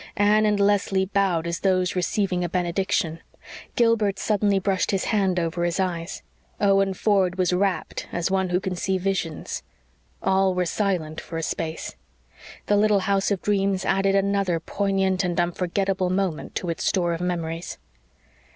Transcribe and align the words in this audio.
Anne 0.17 0.47
and 0.47 0.59
Leslie 0.59 1.05
bowed 1.05 1.45
as 1.45 1.59
those 1.59 1.95
receiving 1.95 2.43
a 2.43 2.49
benediction. 2.49 3.19
Gilbert 3.75 4.17
suddenly 4.17 4.57
brushed 4.57 4.89
his 4.89 5.03
hand 5.05 5.39
over 5.39 5.63
his 5.63 5.79
eyes; 5.79 6.23
Owen 6.59 6.95
Ford 6.95 7.37
was 7.37 7.53
rapt 7.53 8.07
as 8.11 8.31
one 8.31 8.49
who 8.49 8.59
can 8.59 8.75
see 8.75 8.97
visions. 8.97 9.61
All 10.23 10.55
were 10.55 10.65
silent 10.65 11.21
for 11.21 11.37
a 11.37 11.43
space. 11.43 11.97
The 12.65 12.77
little 12.77 13.01
house 13.01 13.29
of 13.29 13.43
dreams 13.43 13.85
added 13.85 14.15
another 14.15 14.59
poignant 14.59 15.23
and 15.23 15.39
unforgettable 15.39 16.09
moment 16.09 16.55
to 16.55 16.71
its 16.71 16.83
store 16.83 17.13
of 17.13 17.21
memories. 17.21 17.77